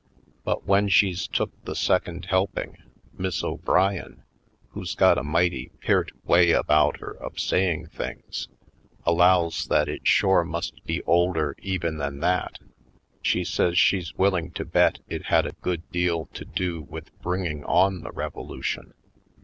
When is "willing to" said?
14.15-14.65